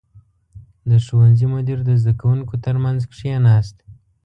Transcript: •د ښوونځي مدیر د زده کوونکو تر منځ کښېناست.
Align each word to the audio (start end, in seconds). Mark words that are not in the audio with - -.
•د 0.89 0.91
ښوونځي 1.05 1.47
مدیر 1.53 1.79
د 1.85 1.89
زده 2.01 2.13
کوونکو 2.21 2.53
تر 2.65 2.75
منځ 2.83 2.99
کښېناست. 3.11 3.77